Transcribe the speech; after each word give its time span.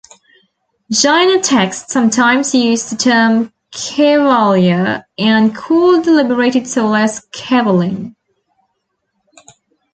Jaina 0.89 1.39
texts 1.43 1.93
sometimes 1.93 2.55
use 2.55 2.89
the 2.89 2.95
term 2.95 3.53
Kevalya, 3.71 5.05
and 5.19 5.55
call 5.55 6.01
the 6.01 6.09
liberated 6.09 6.67
soul 6.67 6.95
as 6.95 7.21
Kevalin. 7.31 8.15